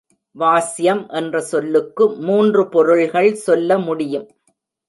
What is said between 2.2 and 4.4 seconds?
மூன்று பொருள்கள் சொல்ல முடியும்.